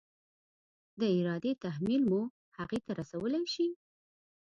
[0.99, 2.21] د ارادې تحمیل مو
[2.57, 3.67] هغې ته رسولی شي؟